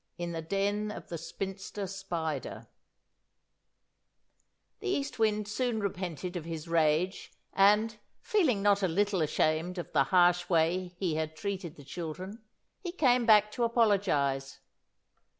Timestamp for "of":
0.89-1.09, 6.35-6.43, 9.77-9.91